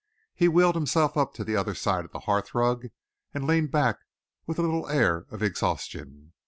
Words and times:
He 0.33 0.47
wheeled 0.47 0.73
himself 0.73 1.15
up 1.15 1.31
to 1.35 1.43
the 1.43 1.55
other 1.55 1.75
side 1.75 2.05
of 2.05 2.11
the 2.11 2.21
hearthrug 2.21 2.87
and 3.35 3.45
leaned 3.45 3.69
back 3.69 3.99
with 4.47 4.57
a 4.57 4.63
little 4.63 4.89
air 4.89 5.27
of 5.29 5.43
exhaustion. 5.43 6.33